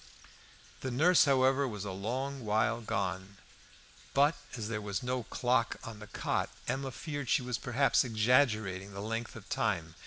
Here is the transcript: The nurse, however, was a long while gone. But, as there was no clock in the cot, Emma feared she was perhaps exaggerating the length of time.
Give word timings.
The 0.79 0.89
nurse, 0.89 1.25
however, 1.25 1.67
was 1.67 1.85
a 1.85 1.91
long 1.91 2.43
while 2.43 2.81
gone. 2.81 3.37
But, 4.15 4.33
as 4.57 4.67
there 4.67 4.81
was 4.81 5.03
no 5.03 5.21
clock 5.21 5.77
in 5.87 5.99
the 5.99 6.07
cot, 6.07 6.49
Emma 6.67 6.89
feared 6.89 7.29
she 7.29 7.43
was 7.43 7.59
perhaps 7.59 8.03
exaggerating 8.03 8.93
the 8.93 9.01
length 9.01 9.35
of 9.35 9.47
time. 9.47 9.93